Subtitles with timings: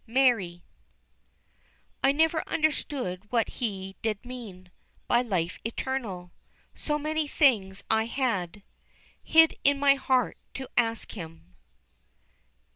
[0.07, 0.63] MARY.
[2.03, 4.71] I never understood what He did mean
[5.05, 6.31] By Life Eternal.
[6.73, 8.63] So many things I had
[9.21, 11.55] Hid in my heart to ask Him.